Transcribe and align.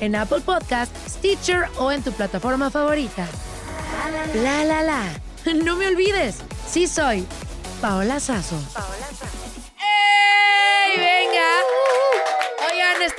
en 0.00 0.16
Apple 0.16 0.40
Podcast, 0.40 0.92
Stitcher 1.08 1.66
o 1.78 1.90
en 1.92 2.02
tu 2.02 2.12
plataforma 2.12 2.70
favorita. 2.70 3.26
La 4.42 4.64
la 4.64 4.82
la. 4.82 5.02
No 5.64 5.76
me 5.76 5.86
olvides, 5.88 6.36
sí 6.66 6.86
soy 6.86 7.26
Paola 7.80 8.18
Sazo. 8.18 8.56
¡Ey, 8.56 8.62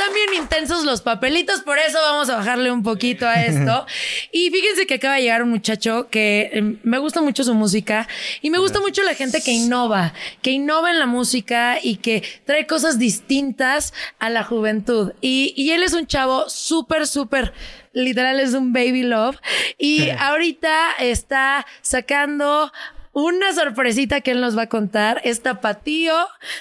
están 0.05 0.13
bien 0.13 0.43
intensos 0.43 0.83
los 0.83 1.01
papelitos, 1.01 1.61
por 1.61 1.79
eso 1.79 1.97
vamos 1.99 2.29
a 2.29 2.37
bajarle 2.37 2.71
un 2.71 2.83
poquito 2.83 3.27
a 3.27 3.43
esto. 3.43 3.85
Y 4.31 4.49
fíjense 4.49 4.85
que 4.85 4.95
acaba 4.95 5.15
de 5.15 5.21
llegar 5.21 5.43
un 5.43 5.49
muchacho 5.49 6.09
que 6.09 6.49
eh, 6.51 6.77
me 6.83 6.97
gusta 6.97 7.21
mucho 7.21 7.43
su 7.43 7.53
música 7.53 8.07
y 8.41 8.49
me 8.49 8.57
gusta 8.57 8.79
mucho 8.81 9.01
la 9.03 9.15
gente 9.15 9.41
que 9.41 9.51
innova, 9.51 10.13
que 10.41 10.51
innova 10.51 10.91
en 10.91 10.99
la 10.99 11.05
música 11.05 11.77
y 11.81 11.97
que 11.97 12.23
trae 12.45 12.67
cosas 12.67 12.99
distintas 12.99 13.93
a 14.19 14.29
la 14.29 14.43
juventud. 14.43 15.13
Y, 15.21 15.53
y 15.55 15.71
él 15.71 15.83
es 15.83 15.93
un 15.93 16.05
chavo 16.05 16.49
súper, 16.49 17.07
súper 17.07 17.53
literal 17.93 18.39
es 18.39 18.53
un 18.53 18.73
baby 18.73 19.03
love. 19.03 19.37
Y 19.77 20.09
ahorita 20.19 20.91
está 20.99 21.65
sacando 21.81 22.71
una 23.15 23.53
sorpresita 23.53 24.19
que 24.21 24.31
él 24.31 24.41
nos 24.41 24.57
va 24.57 24.63
a 24.63 24.69
contar. 24.69 25.21
Es 25.23 25.41
tapatío, 25.41 26.13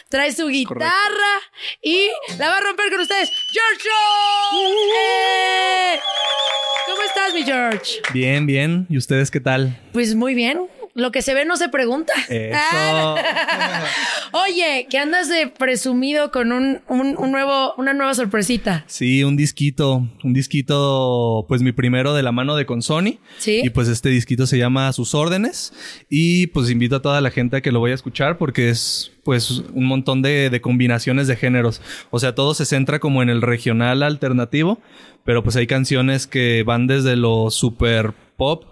trae 0.08 0.32
su 0.32 0.46
guitarra 0.46 1.34
y 1.82 2.08
la 2.38 2.48
va 2.48 2.58
a 2.58 2.60
romper 2.60 2.90
con 2.90 3.00
ustedes. 3.00 3.30
¡George! 3.50 3.88
¡Eh! 4.96 6.00
¿Cómo 6.86 7.02
estás, 7.02 7.34
mi 7.34 7.42
George? 7.42 8.00
Bien, 8.12 8.46
bien. 8.46 8.86
¿Y 8.88 8.96
ustedes 8.96 9.30
qué 9.32 9.40
tal? 9.40 9.76
Pues 9.92 10.14
muy 10.14 10.34
bien. 10.34 10.68
Lo 10.96 11.10
que 11.10 11.22
se 11.22 11.34
ve 11.34 11.44
no 11.44 11.56
se 11.56 11.68
pregunta. 11.68 12.12
Eso. 12.28 13.16
Oye, 14.32 14.86
que 14.90 14.98
andas 14.98 15.28
de 15.28 15.48
presumido 15.48 16.30
con 16.30 16.52
un, 16.52 16.80
un- 16.88 17.16
un 17.18 17.32
nuevo, 17.32 17.74
una 17.76 17.94
nueva 17.94 18.14
sorpresita. 18.14 18.84
Sí, 18.86 19.24
un 19.24 19.36
disquito. 19.36 20.06
Un 20.22 20.32
disquito, 20.32 21.44
pues 21.48 21.62
mi 21.62 21.72
primero 21.72 22.14
de 22.14 22.22
la 22.22 22.32
mano 22.32 22.56
de 22.56 22.66
con 22.66 22.82
Sony. 22.82 23.18
Sí. 23.38 23.60
Y 23.64 23.70
pues 23.70 23.88
este 23.88 24.08
disquito 24.08 24.46
se 24.46 24.58
llama 24.58 24.92
Sus 24.92 25.14
órdenes. 25.14 25.72
Y 26.08 26.46
pues 26.48 26.70
invito 26.70 26.96
a 26.96 27.02
toda 27.02 27.20
la 27.20 27.30
gente 27.30 27.56
a 27.56 27.60
que 27.60 27.72
lo 27.72 27.80
vaya 27.80 27.94
a 27.94 27.96
escuchar 27.96 28.38
porque 28.38 28.70
es 28.70 29.10
pues 29.24 29.50
un 29.72 29.86
montón 29.86 30.22
de, 30.22 30.50
de 30.50 30.60
combinaciones 30.60 31.26
de 31.26 31.36
géneros. 31.36 31.80
O 32.10 32.18
sea, 32.20 32.34
todo 32.34 32.54
se 32.54 32.66
centra 32.66 32.98
como 33.00 33.22
en 33.22 33.30
el 33.30 33.42
regional 33.42 34.02
alternativo. 34.02 34.80
Pero 35.24 35.42
pues 35.42 35.56
hay 35.56 35.66
canciones 35.66 36.26
que 36.26 36.62
van 36.64 36.86
desde 36.86 37.16
lo 37.16 37.50
super 37.50 38.12
pop 38.36 38.64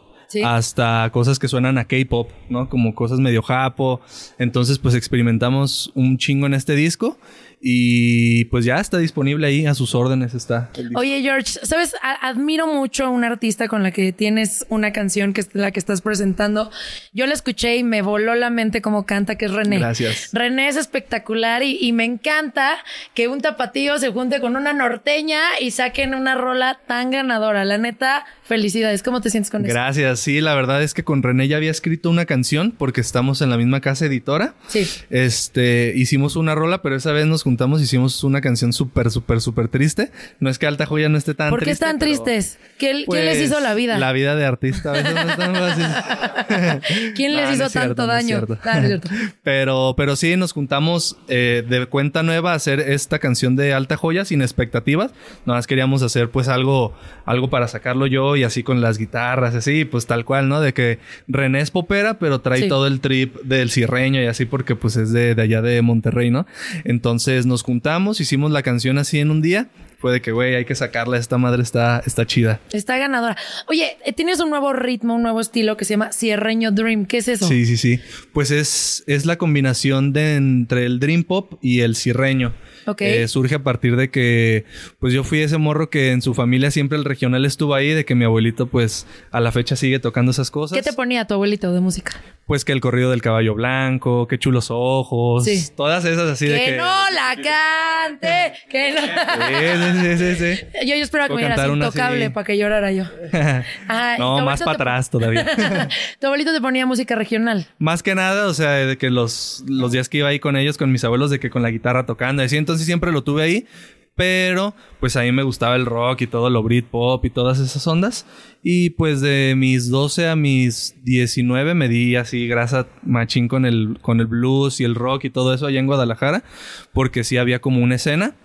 Hasta 0.44 1.10
cosas 1.12 1.38
que 1.38 1.48
suenan 1.48 1.78
a 1.78 1.84
K-pop, 1.84 2.30
¿no? 2.48 2.68
Como 2.68 2.94
cosas 2.94 3.18
medio 3.18 3.42
japo. 3.42 4.00
Entonces, 4.38 4.78
pues 4.78 4.94
experimentamos 4.94 5.92
un 5.94 6.18
chingo 6.18 6.46
en 6.46 6.54
este 6.54 6.74
disco 6.74 7.18
y 7.64 8.46
pues 8.46 8.64
ya 8.64 8.80
está 8.80 8.98
disponible 8.98 9.46
ahí 9.46 9.66
a 9.66 9.74
sus 9.74 9.94
órdenes 9.94 10.34
está. 10.34 10.70
Oye, 10.96 11.22
George, 11.22 11.60
¿sabes? 11.62 11.94
A- 12.02 12.28
admiro 12.28 12.66
mucho 12.66 13.04
a 13.06 13.08
una 13.10 13.28
artista 13.28 13.68
con 13.68 13.84
la 13.84 13.92
que 13.92 14.12
tienes 14.12 14.66
una 14.68 14.92
canción 14.92 15.32
que 15.32 15.42
es 15.42 15.50
la 15.54 15.70
que 15.70 15.78
estás 15.78 16.00
presentando. 16.02 16.72
Yo 17.12 17.24
la 17.26 17.34
escuché 17.34 17.76
y 17.76 17.84
me 17.84 18.02
voló 18.02 18.34
la 18.34 18.50
mente 18.50 18.82
como 18.82 19.06
canta, 19.06 19.36
que 19.38 19.44
es 19.44 19.52
René. 19.52 19.78
Gracias. 19.78 20.30
René 20.32 20.66
es 20.66 20.74
espectacular 20.76 21.62
y, 21.62 21.78
y 21.80 21.92
me 21.92 22.04
encanta 22.04 22.78
que 23.14 23.28
un 23.28 23.40
tapatío 23.40 23.96
se 23.98 24.10
junte 24.10 24.40
con 24.40 24.56
una 24.56 24.72
norteña 24.72 25.38
y 25.60 25.70
saquen 25.70 26.14
una 26.16 26.34
rola 26.34 26.80
tan 26.88 27.12
ganadora. 27.12 27.64
La 27.64 27.78
neta, 27.78 28.24
felicidades. 28.42 29.04
¿Cómo 29.04 29.20
te 29.20 29.30
sientes 29.30 29.52
con 29.52 29.64
eso? 29.64 29.72
Gracias. 29.72 30.18
Sí, 30.18 30.40
la 30.40 30.56
verdad 30.56 30.82
es 30.82 30.94
que 30.94 31.04
con 31.04 31.22
René 31.22 31.46
ya 31.46 31.58
había 31.58 31.70
escrito 31.70 32.10
una 32.10 32.26
canción 32.26 32.72
porque 32.76 33.00
estamos 33.00 33.40
en 33.40 33.50
la 33.50 33.56
misma 33.56 33.80
casa 33.80 34.06
editora. 34.06 34.54
Sí. 34.66 34.84
Este, 35.10 35.92
hicimos 35.94 36.34
una 36.34 36.56
rola, 36.56 36.82
pero 36.82 36.96
esa 36.96 37.12
vez 37.12 37.24
nos 37.26 37.44
juntamos 37.44 37.51
y 37.58 37.82
hicimos 37.82 38.24
una 38.24 38.40
canción 38.40 38.72
súper, 38.72 39.10
súper, 39.10 39.40
súper 39.40 39.68
triste. 39.68 40.10
No 40.40 40.50
es 40.50 40.58
que 40.58 40.66
Alta 40.66 40.86
Joya 40.86 41.08
no 41.08 41.18
esté 41.18 41.34
tan 41.34 41.50
¿Por 41.50 41.60
qué 41.60 41.66
triste. 41.66 41.84
están 41.84 41.98
pero, 41.98 42.10
tristes? 42.10 42.58
¿Qué, 42.78 43.04
¿Quién 43.08 43.24
les 43.24 43.36
pues, 43.38 43.40
hizo 43.48 43.60
la 43.60 43.74
vida? 43.74 43.98
La 43.98 44.12
vida 44.12 44.34
de 44.36 44.44
artista 44.44 44.90
a 44.90 44.92
veces 44.92 45.14
no 45.14 45.20
es 45.30 45.36
tan 45.36 45.54
fácil. 45.54 45.86
¿Quién 47.14 47.36
les 47.36 47.48
No, 47.48 47.54
hizo 47.54 47.70
tanto 47.70 48.06
daño? 48.06 48.40
no. 48.40 48.58
Pero, 49.42 49.94
pero 49.96 50.16
sí, 50.16 50.36
nos 50.36 50.52
juntamos 50.52 51.16
eh, 51.28 51.64
de 51.68 51.86
cuenta 51.86 52.22
nueva 52.22 52.52
a 52.52 52.54
hacer 52.54 52.80
esta 52.80 53.18
canción 53.18 53.56
de 53.56 53.72
Alta 53.74 53.96
Joya 53.96 54.24
sin 54.24 54.40
expectativas. 54.42 55.12
Nada 55.46 55.58
más 55.58 55.66
queríamos 55.66 56.02
hacer 56.02 56.30
pues 56.30 56.48
algo, 56.48 56.94
algo 57.24 57.50
para 57.50 57.68
sacarlo 57.68 58.06
yo 58.06 58.36
y 58.36 58.44
así 58.44 58.62
con 58.62 58.80
las 58.80 58.98
guitarras, 58.98 59.54
así, 59.54 59.84
pues 59.84 60.06
tal 60.06 60.24
cual, 60.24 60.48
¿no? 60.48 60.60
De 60.60 60.72
que 60.72 60.98
René 61.28 61.60
es 61.60 61.70
popera, 61.70 62.18
pero 62.18 62.40
trae 62.40 62.62
Sí. 62.62 62.68
todo 62.68 62.86
el 62.86 63.00
trip 63.00 63.34
del 63.42 63.70
cirreño 63.70 64.22
y 64.22 64.26
así 64.26 64.44
porque 64.44 64.76
pues 64.76 64.96
es 64.96 65.12
de, 65.12 65.34
de 65.34 65.42
allá 65.42 65.62
de 65.62 65.82
Monterrey, 65.82 66.30
¿no? 66.30 66.46
Entonces 66.84 67.41
nos 67.46 67.62
juntamos, 67.62 68.20
hicimos 68.20 68.50
la 68.50 68.62
canción 68.62 68.98
así 68.98 69.18
en 69.18 69.30
un 69.30 69.42
día. 69.42 69.68
Fue 69.98 70.12
de 70.12 70.20
que, 70.20 70.32
güey, 70.32 70.56
hay 70.56 70.64
que 70.64 70.74
sacarla, 70.74 71.16
esta 71.16 71.38
madre 71.38 71.62
está, 71.62 72.02
está 72.04 72.26
chida. 72.26 72.60
Está 72.72 72.98
ganadora. 72.98 73.36
Oye, 73.68 73.96
eh, 74.04 74.12
tienes 74.12 74.40
un 74.40 74.50
nuevo 74.50 74.72
ritmo, 74.72 75.14
un 75.14 75.22
nuevo 75.22 75.40
estilo 75.40 75.76
que 75.76 75.84
se 75.84 75.94
llama 75.94 76.12
Cierreño 76.12 76.72
Dream. 76.72 77.06
¿Qué 77.06 77.18
es 77.18 77.28
eso? 77.28 77.46
Sí, 77.46 77.66
sí, 77.66 77.76
sí. 77.76 78.00
Pues 78.32 78.50
es, 78.50 79.04
es 79.06 79.26
la 79.26 79.36
combinación 79.36 80.12
de 80.12 80.34
entre 80.34 80.86
el 80.86 80.98
Dream 80.98 81.22
Pop 81.22 81.54
y 81.62 81.80
el 81.80 81.94
cirreño. 81.94 82.52
Eh, 82.98 83.28
surge 83.28 83.54
a 83.54 83.62
partir 83.62 83.96
de 83.96 84.10
que, 84.10 84.64
pues 84.98 85.12
yo 85.12 85.24
fui 85.24 85.40
ese 85.40 85.58
morro 85.58 85.90
que 85.90 86.12
en 86.12 86.22
su 86.22 86.34
familia 86.34 86.70
siempre 86.70 86.98
el 86.98 87.04
regional 87.04 87.44
estuvo 87.44 87.74
ahí, 87.74 87.90
de 87.90 88.04
que 88.04 88.14
mi 88.14 88.24
abuelito, 88.24 88.66
pues 88.66 89.06
a 89.30 89.40
la 89.40 89.52
fecha 89.52 89.76
sigue 89.76 89.98
tocando 89.98 90.30
esas 90.30 90.50
cosas. 90.50 90.76
¿Qué 90.76 90.82
te 90.82 90.92
ponía 90.92 91.26
tu 91.26 91.34
abuelito 91.34 91.72
de 91.72 91.80
música? 91.80 92.12
Pues 92.46 92.64
que 92.64 92.72
el 92.72 92.80
corrido 92.80 93.10
del 93.10 93.22
caballo 93.22 93.54
blanco, 93.54 94.26
que 94.26 94.38
chulos 94.38 94.66
ojos, 94.70 95.44
Sí. 95.44 95.70
todas 95.76 96.04
esas 96.04 96.28
así 96.28 96.46
de 96.46 96.58
que, 96.58 96.64
que. 96.72 96.76
no 96.76 96.84
la 97.10 97.36
cante, 97.36 98.52
que 98.68 98.92
no. 98.92 99.00
Sí, 99.00 100.18
sí, 100.18 100.18
sí, 100.18 100.36
sí, 100.36 100.56
sí. 100.56 100.66
Yo, 100.86 100.96
yo 100.96 101.02
esperaba 101.02 101.28
que 101.28 101.34
me 101.34 101.52
una 101.70 101.86
intocable 101.86 102.24
así. 102.24 102.34
para 102.34 102.44
que 102.44 102.58
llorara 102.58 102.92
yo. 102.92 103.04
Ajá, 103.32 104.14
¿y 104.14 104.16
tu 104.16 104.22
no, 104.22 104.44
más 104.44 104.62
para 104.62 104.72
atrás 104.72 105.10
todavía. 105.10 105.46
tu 106.20 106.26
abuelito 106.26 106.52
te 106.52 106.60
ponía 106.60 106.84
música 106.86 107.14
regional. 107.14 107.66
Más 107.78 108.02
que 108.02 108.14
nada, 108.14 108.46
o 108.46 108.54
sea, 108.54 108.70
de 108.72 108.96
que 108.98 109.10
los, 109.10 109.64
los 109.68 109.92
días 109.92 110.08
que 110.08 110.18
iba 110.18 110.28
ahí 110.28 110.40
con 110.40 110.56
ellos, 110.56 110.76
con 110.78 110.90
mis 110.92 111.04
abuelos, 111.04 111.30
de 111.30 111.38
que 111.40 111.50
con 111.50 111.62
la 111.62 111.70
guitarra 111.70 112.06
tocando, 112.06 112.42
y 112.42 112.46
así, 112.46 112.56
entonces 112.72 112.86
siempre 112.86 113.12
lo 113.12 113.22
tuve 113.22 113.42
ahí. 113.42 113.66
Pero, 114.14 114.74
pues 115.00 115.16
a 115.16 115.22
mí 115.22 115.32
me 115.32 115.42
gustaba 115.42 115.74
el 115.74 115.86
rock 115.86 116.22
y 116.22 116.26
todo 116.26 116.50
lo 116.50 116.62
Britpop 116.62 117.24
y 117.24 117.30
todas 117.30 117.58
esas 117.58 117.86
ondas. 117.86 118.26
Y 118.62 118.90
pues 118.90 119.22
de 119.22 119.54
mis 119.56 119.88
12 119.88 120.28
a 120.28 120.36
mis 120.36 120.94
19 121.04 121.74
me 121.74 121.88
di 121.88 122.16
así 122.16 122.46
grasa 122.46 122.88
machín 123.02 123.48
con 123.48 123.64
el, 123.64 123.98
con 124.02 124.20
el 124.20 124.26
blues 124.26 124.80
y 124.80 124.84
el 124.84 124.94
rock 124.94 125.24
y 125.24 125.30
todo 125.30 125.54
eso 125.54 125.66
allá 125.66 125.80
en 125.80 125.86
Guadalajara. 125.86 126.44
Porque 126.92 127.24
sí 127.24 127.38
había 127.38 127.60
como 127.60 127.82
una 127.82 127.94
escena. 127.94 128.36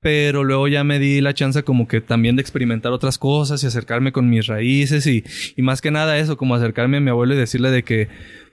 Pero 0.00 0.44
luego 0.44 0.68
ya 0.68 0.84
me 0.84 0.98
di 0.98 1.20
la 1.20 1.34
chance 1.34 1.62
como 1.62 1.88
que 1.88 2.00
también 2.00 2.36
de 2.36 2.42
experimentar 2.42 2.92
otras 2.92 3.16
cosas 3.16 3.62
y 3.62 3.66
acercarme 3.66 4.12
con 4.12 4.28
mis 4.28 4.46
raíces 4.46 5.06
y, 5.06 5.24
y 5.56 5.62
más 5.62 5.80
que 5.80 5.90
nada 5.90 6.18
eso, 6.18 6.36
como 6.36 6.54
acercarme 6.54 6.98
a 6.98 7.00
mi 7.00 7.10
abuelo 7.10 7.34
y 7.34 7.38
decirle 7.38 7.70
de 7.70 7.82
que 7.82 8.08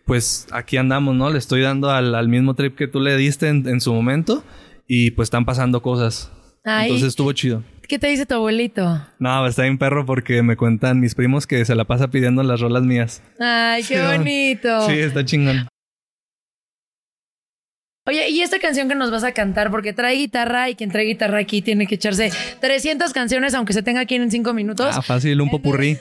pues 0.06 0.48
aquí 0.52 0.78
andamos, 0.78 1.16
¿no? 1.16 1.30
Le 1.30 1.38
estoy 1.38 1.62
dando 1.62 1.92
al, 1.92 2.16
al 2.16 2.28
mismo 2.28 2.56
trip 2.56 2.76
que 2.76 2.88
tú 2.88 3.00
le 3.00 3.16
diste 3.18 3.50
en, 3.50 3.68
en 3.68 3.82
su 3.82 3.94
momento 3.94 4.44
y 4.88 5.12
pues 5.12 5.28
están 5.28 5.46
pasando 5.46 5.82
cosas. 5.82 6.32
Ay. 6.64 6.86
Entonces 6.88 7.10
estuvo 7.10 7.32
chido. 7.34 7.64
¿Qué 7.88 8.00
te 8.00 8.08
dice 8.08 8.26
tu 8.26 8.36
abuelito? 8.36 9.06
No, 9.20 9.46
está 9.46 9.64
bien 9.64 9.78
perro 9.78 10.06
porque 10.06 10.42
me 10.42 10.56
cuentan 10.56 11.00
mis 11.00 11.16
primos 11.16 11.46
que 11.46 11.66
se 11.66 11.76
la 11.76 11.84
pasa 11.84 12.10
pidiendo 12.10 12.42
las 12.44 12.62
rolas 12.62 12.84
mías. 12.84 13.22
Ay, 13.40 13.84
qué 13.84 14.02
bonito. 14.18 14.88
Sí, 14.88 15.00
está 15.00 15.26
chingón. 15.26 15.68
Oye, 18.06 18.30
y 18.30 18.42
esta 18.42 18.60
canción 18.60 18.90
que 18.90 18.96
nos 18.96 19.12
vas 19.12 19.24
a 19.24 19.32
cantar, 19.32 19.72
porque 19.72 19.94
trae 19.94 20.16
guitarra 20.16 20.70
y 20.70 20.76
quien 20.76 20.92
trae 20.92 21.06
guitarra 21.06 21.40
aquí 21.40 21.62
tiene 21.62 21.88
que 21.88 21.96
echarse 21.96 22.32
300 22.60 23.14
canciones, 23.14 23.54
aunque 23.54 23.72
se 23.72 23.82
tenga 23.82 24.02
aquí 24.02 24.16
en 24.16 24.30
5 24.30 24.54
minutos. 24.54 24.94
Ah, 24.94 25.02
fácil, 25.02 25.40
un 25.40 25.50
popurrí. 25.50 25.98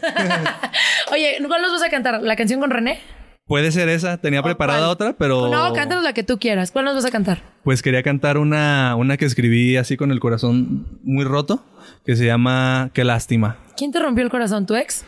Oye, 1.12 1.37
¿cuál 1.46 1.62
nos 1.62 1.70
vas 1.70 1.82
a 1.82 1.90
cantar? 1.90 2.20
¿La 2.23 2.34
canción 2.34 2.58
con 2.58 2.70
René? 2.70 2.99
Puede 3.47 3.73
ser 3.73 3.89
esa. 3.89 4.19
Tenía 4.19 4.43
preparada 4.43 4.81
cuál? 4.81 4.91
otra, 4.91 5.12
pero... 5.19 5.50
No, 5.50 5.73
cántanos 5.73 6.05
la 6.05 6.12
que 6.12 6.23
tú 6.23 6.39
quieras. 6.39 6.71
¿Cuál 6.71 6.85
nos 6.87 6.94
vas 6.94 7.05
a 7.05 7.11
cantar? 7.11 7.43
Pues 7.65 7.83
quería 7.83 8.03
cantar 8.03 8.39
una, 8.39 8.94
una 8.97 9.17
que 9.17 9.25
escribí 9.25 9.77
así 9.77 9.97
con 9.97 10.11
el 10.12 10.21
corazón 10.21 10.87
muy 11.03 11.25
roto, 11.25 11.65
que 12.05 12.17
se 12.17 12.25
llama 12.25 12.91
Qué 12.94 13.05
lástima. 13.05 13.59
¿Quién 13.77 13.91
te 13.93 13.99
rompió 13.99 14.25
el 14.25 14.31
corazón? 14.31 14.67
¿Tu 14.67 14.77
ex? 14.77 15.05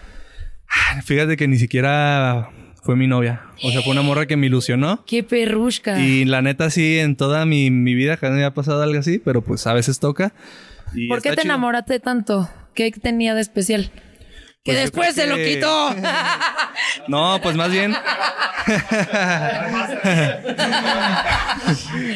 Fíjate 1.04 1.36
que 1.36 1.46
ni 1.46 1.56
siquiera 1.58 2.50
fue 2.82 2.96
mi 2.96 3.06
novia. 3.06 3.42
O 3.62 3.70
sea, 3.70 3.82
fue 3.82 3.92
una 3.92 4.02
morra 4.02 4.26
que 4.26 4.36
me 4.36 4.46
ilusionó. 4.46 5.04
¡Qué 5.06 5.22
perrusca! 5.22 6.00
Y 6.00 6.24
la 6.24 6.42
neta, 6.42 6.68
sí, 6.70 6.98
en 6.98 7.16
toda 7.16 7.46
mi, 7.46 7.70
mi 7.70 7.94
vida 7.94 8.16
jamás 8.16 8.36
me 8.38 8.44
ha 8.44 8.52
pasado 8.52 8.82
algo 8.82 8.98
así, 8.98 9.18
pero 9.18 9.42
pues 9.42 9.66
a 9.66 9.72
veces 9.72 10.00
toca. 10.00 10.34
Y 10.94 11.08
¿Por 11.08 11.22
qué 11.22 11.30
te 11.30 11.36
chido. 11.36 11.44
enamoraste 11.54 12.00
tanto? 12.00 12.48
¿Qué 12.74 12.90
tenía 12.90 13.34
de 13.34 13.40
especial? 13.40 13.90
Que 14.64 14.72
Pues 14.72 14.80
después 14.80 15.14
se 15.14 15.26
lo 15.26 15.36
quitó. 15.36 15.94
No, 17.08 17.38
pues 17.42 17.54
más 17.54 17.70
bien. 17.70 17.92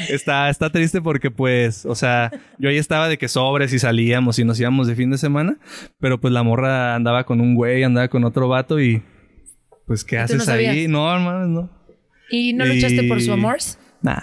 está, 0.08 0.48
está 0.48 0.70
triste 0.70 1.02
porque, 1.02 1.30
pues, 1.30 1.84
o 1.84 1.94
sea, 1.94 2.30
yo 2.58 2.70
ahí 2.70 2.78
estaba 2.78 3.06
de 3.08 3.18
que 3.18 3.28
sobres 3.28 3.72
y 3.74 3.78
salíamos 3.78 4.38
y 4.38 4.44
nos 4.44 4.58
íbamos 4.58 4.86
de 4.86 4.94
fin 4.94 5.10
de 5.10 5.18
semana, 5.18 5.58
pero 6.00 6.18
pues 6.20 6.32
la 6.32 6.42
morra 6.42 6.94
andaba 6.94 7.24
con 7.24 7.42
un 7.42 7.54
güey, 7.54 7.82
andaba 7.82 8.08
con 8.08 8.24
otro 8.24 8.48
vato 8.48 8.80
y, 8.80 9.02
pues, 9.86 10.04
¿qué 10.04 10.16
tú 10.26 10.36
no 10.36 10.42
haces 10.42 10.48
ahí? 10.48 10.88
No, 10.88 11.12
hermano, 11.12 11.46
no. 11.46 11.70
¿Y 12.30 12.54
no 12.54 12.64
luchaste 12.64 13.02
por 13.04 13.20
su 13.20 13.32
amor? 13.32 13.58
Nah. 14.00 14.20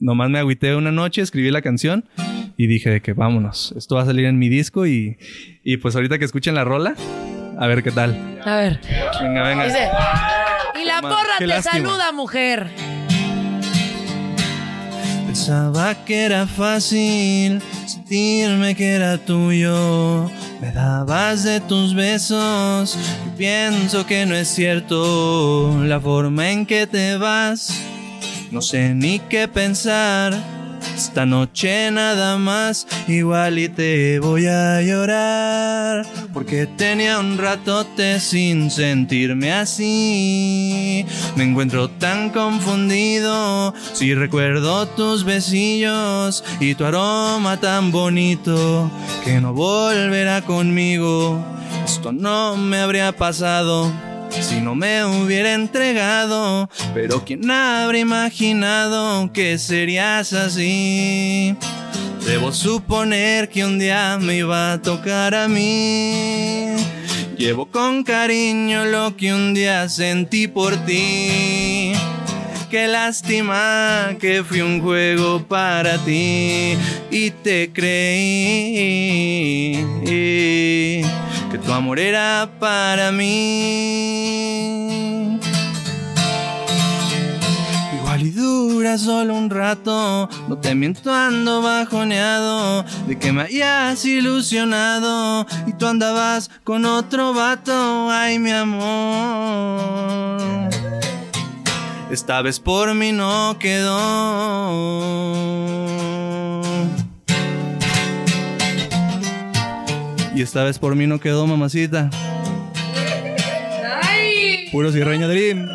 Nomás 0.00 0.30
me 0.30 0.38
agüité 0.38 0.74
una 0.74 0.92
noche, 0.92 1.20
escribí 1.22 1.50
la 1.50 1.60
canción 1.60 2.08
y 2.56 2.66
dije 2.66 2.88
de 2.88 3.02
que 3.02 3.12
vámonos. 3.12 3.74
Esto 3.76 3.96
va 3.96 4.02
a 4.02 4.06
salir 4.06 4.24
en 4.26 4.38
mi 4.38 4.48
disco 4.48 4.86
y, 4.86 5.18
y 5.64 5.76
pues 5.78 5.96
ahorita 5.96 6.18
que 6.18 6.24
escuchen 6.24 6.54
la 6.54 6.64
rola, 6.64 6.94
a 7.58 7.66
ver 7.66 7.82
qué 7.82 7.90
tal. 7.90 8.40
A 8.44 8.56
ver. 8.56 8.80
Venga, 9.20 9.42
venga. 9.42 9.64
Dice. 9.64 9.88
Y 10.80 10.84
la 10.84 11.00
porra 11.00 11.38
qué 11.38 11.44
te 11.44 11.46
lástima. 11.48 11.74
saluda, 11.74 12.12
mujer. 12.12 12.70
Pensaba 15.26 15.94
que 16.04 16.24
era 16.24 16.46
fácil 16.46 17.60
sentirme 17.86 18.74
que 18.74 18.92
era 18.92 19.18
tuyo. 19.18 20.30
Me 20.60 20.72
dabas 20.72 21.44
de 21.44 21.60
tus 21.60 21.94
besos 21.94 22.96
y 23.26 23.36
pienso 23.36 24.06
que 24.06 24.26
no 24.26 24.34
es 24.34 24.48
cierto 24.48 25.84
la 25.84 26.00
forma 26.00 26.50
en 26.50 26.66
que 26.66 26.86
te 26.86 27.16
vas. 27.16 27.72
No 28.50 28.62
sé 28.62 28.94
ni 28.94 29.18
qué 29.18 29.46
pensar. 29.46 30.57
Esta 30.94 31.26
noche 31.26 31.90
nada 31.90 32.38
más, 32.38 32.86
igual 33.06 33.58
y 33.58 33.68
te 33.68 34.18
voy 34.18 34.46
a 34.46 34.82
llorar. 34.82 36.06
Porque 36.32 36.66
tenía 36.66 37.18
un 37.18 37.38
ratote 37.38 38.20
sin 38.20 38.70
sentirme 38.70 39.52
así. 39.52 41.06
Me 41.36 41.44
encuentro 41.44 41.88
tan 41.88 42.30
confundido. 42.30 43.74
Si 43.92 44.14
recuerdo 44.14 44.86
tus 44.88 45.24
besillos 45.24 46.44
y 46.60 46.74
tu 46.74 46.84
aroma 46.84 47.58
tan 47.58 47.92
bonito, 47.92 48.90
que 49.24 49.40
no 49.40 49.54
volverá 49.54 50.42
conmigo. 50.42 51.44
Esto 51.84 52.12
no 52.12 52.56
me 52.56 52.78
habría 52.78 53.12
pasado 53.12 53.90
si 54.30 54.60
no 54.60 54.74
me 54.74 55.04
hubiera 55.04 55.54
entregado. 55.54 56.68
Pero 56.94 57.24
quién 57.24 57.50
habría 57.50 58.02
imaginado 58.02 59.32
que 59.32 59.58
serías 59.58 60.32
así. 60.32 61.56
Debo 62.26 62.52
suponer 62.52 63.48
que 63.48 63.64
un 63.64 63.78
día 63.78 64.18
me 64.20 64.36
iba 64.38 64.72
a 64.72 64.82
tocar 64.82 65.34
a 65.34 65.48
mí. 65.48 66.74
Llevo 67.38 67.66
con 67.66 68.04
cariño 68.04 68.84
lo 68.84 69.16
que 69.16 69.32
un 69.32 69.54
día 69.54 69.88
sentí 69.88 70.48
por 70.48 70.76
ti. 70.84 71.92
Qué 72.70 72.86
lástima 72.86 74.16
que 74.20 74.44
fui 74.44 74.60
un 74.60 74.82
juego 74.82 75.42
para 75.48 75.96
ti 76.04 76.76
y 77.10 77.30
te 77.30 77.72
creí 77.72 78.18
tu 81.68 81.74
amor 81.74 82.00
era 82.00 82.48
para 82.58 83.12
mí. 83.12 83.28
Igual 87.98 88.22
y 88.22 88.30
dura 88.30 88.96
solo 88.96 89.34
un 89.34 89.50
rato, 89.50 90.30
no 90.48 90.56
te 90.56 90.74
miento 90.74 91.12
ando 91.12 91.60
bajoneado 91.60 92.86
de 93.06 93.18
que 93.18 93.32
me 93.32 93.42
hayas 93.42 94.02
ilusionado 94.06 95.46
y 95.66 95.74
tú 95.74 95.86
andabas 95.86 96.50
con 96.64 96.86
otro 96.86 97.34
vato, 97.34 98.10
ay 98.10 98.38
mi 98.38 98.50
amor. 98.50 100.40
Esta 102.10 102.40
vez 102.40 102.60
por 102.60 102.94
mí 102.94 103.12
no 103.12 103.58
quedó. 103.58 103.98
Y 110.38 110.42
esta 110.42 110.62
vez 110.62 110.78
por 110.78 110.94
mí 110.94 111.04
no 111.08 111.18
quedó, 111.18 111.48
mamacita. 111.48 112.10
Puro 114.70 114.92
cierreño 114.92 115.26
Dream. 115.26 115.68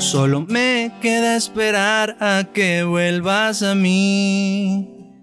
Solo 0.00 0.44
me 0.48 0.90
queda 1.00 1.36
esperar 1.36 2.16
a 2.18 2.42
que 2.52 2.82
vuelvas 2.82 3.62
a 3.62 3.76
mí. 3.76 5.14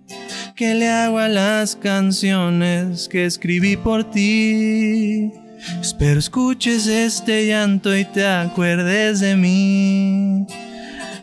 ¿Qué 0.56 0.76
le 0.76 0.88
hago 0.88 1.20
a 1.20 1.28
las 1.28 1.76
canciones 1.76 3.10
que 3.10 3.26
escribí 3.26 3.76
por 3.76 4.10
ti? 4.10 5.34
Espero 5.82 6.18
escuches 6.18 6.88
este 6.88 7.46
llanto 7.46 7.94
y 7.94 8.06
te 8.06 8.26
acuerdes 8.26 9.20
de 9.20 9.36
mí. 9.36 10.48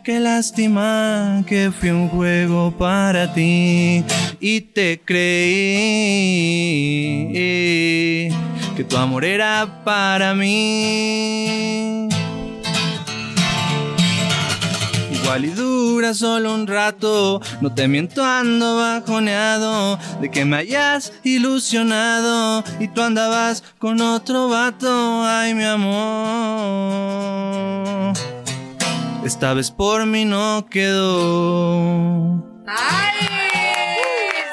Qué 0.04 0.18
lástima 0.18 1.44
que 1.46 1.70
fui 1.70 1.90
un 1.90 2.08
juego 2.08 2.72
para 2.76 3.32
ti 3.32 4.04
y 4.40 4.60
te 4.60 5.00
creí 5.00 5.38
que 8.74 8.82
tu 8.82 8.96
amor 8.96 9.24
era 9.24 9.84
para 9.84 10.34
mí. 10.34 12.08
Igual 15.12 15.44
y 15.44 15.50
dura 15.50 16.14
solo 16.14 16.52
un 16.52 16.66
rato, 16.66 17.40
no 17.60 17.72
te 17.72 17.86
miento 17.86 18.24
ando 18.24 18.78
bajoneado 18.78 20.00
de 20.20 20.32
que 20.32 20.44
me 20.44 20.56
hayas 20.56 21.12
ilusionado 21.22 22.64
y 22.80 22.88
tú 22.88 23.02
andabas 23.02 23.62
con 23.78 24.00
otro 24.00 24.48
vato, 24.48 25.22
ay 25.24 25.54
mi 25.54 25.62
amor. 25.62 26.92
Esta 29.24 29.54
vez 29.54 29.70
por 29.70 30.06
mí 30.06 30.24
no 30.24 30.66
quedó. 30.70 32.44
¡Ay! 32.66 33.26